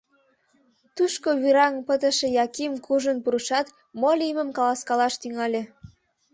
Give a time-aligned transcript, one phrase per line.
[0.95, 3.67] Тушко вӱраҥ пытыше Яким куржын пурышат,
[3.99, 5.61] мо лиймым каласкалаш тӱҥале.